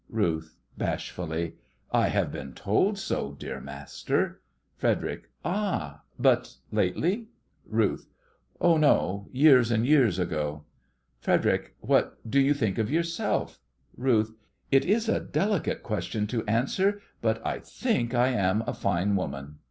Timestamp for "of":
12.79-12.89